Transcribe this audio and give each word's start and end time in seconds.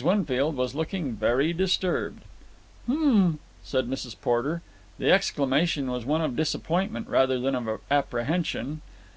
Winfield 0.00 0.54
was 0.54 0.76
looking 0.76 1.16
very 1.16 1.52
disturbed." 1.52 2.22
"H'm!" 2.88 3.40
said 3.64 3.90
Mrs. 3.90 4.14
Porter. 4.20 4.62
The 4.96 5.10
exclamation 5.10 5.90
was 5.90 6.04
one 6.06 6.20
of 6.20 6.36
disappointment 6.36 7.08
rather 7.08 7.40
than 7.40 7.56
of 7.56 7.80
apprehension. 7.90 8.82